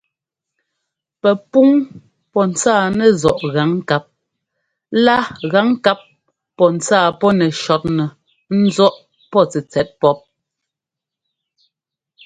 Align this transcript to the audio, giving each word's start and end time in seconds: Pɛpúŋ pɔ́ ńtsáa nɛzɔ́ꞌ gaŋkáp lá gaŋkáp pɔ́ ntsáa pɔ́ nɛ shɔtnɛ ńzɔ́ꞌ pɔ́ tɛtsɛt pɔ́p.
Pɛpúŋ 1.21 1.69
pɔ́ 2.31 2.43
ńtsáa 2.51 2.83
nɛzɔ́ꞌ 2.97 3.41
gaŋkáp 3.55 4.05
lá 5.05 5.15
gaŋkáp 5.51 5.99
pɔ́ 6.57 6.69
ntsáa 6.75 7.07
pɔ́ 7.19 7.31
nɛ 7.39 7.47
shɔtnɛ 7.61 8.05
ńzɔ́ꞌ 8.63 8.95
pɔ́ 9.31 9.43
tɛtsɛt 9.51 9.89
pɔ́p. 10.01 10.17